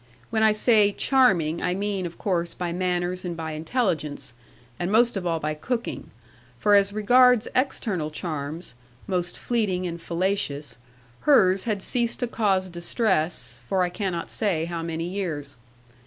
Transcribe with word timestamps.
When 0.31 0.41
I 0.41 0.51
say 0.51 0.91
"charming," 0.93 1.61
I 1.61 1.75
mean 1.75 2.07
of 2.07 2.17
course 2.17 2.55
by 2.55 2.73
manners 2.73 3.23
and 3.23 3.37
by 3.37 3.51
intelligence, 3.51 4.33
and 4.79 4.91
most 4.91 5.15
of 5.15 5.27
all 5.27 5.39
by 5.39 5.53
cooking; 5.53 6.09
for 6.57 6.73
as 6.73 6.91
regards 6.91 7.47
external 7.55 8.09
charms 8.09 8.73
(most 9.05 9.37
fleeting 9.37 9.85
and 9.85 10.01
fallacious) 10.01 10.79
hers 11.19 11.65
had 11.65 11.83
ceased 11.83 12.19
to 12.21 12.27
cause 12.27 12.67
distress, 12.67 13.59
for 13.69 13.83
I 13.83 13.89
cannot 13.89 14.31
say 14.31 14.65
how 14.65 14.81
many 14.81 15.07
years. 15.07 15.55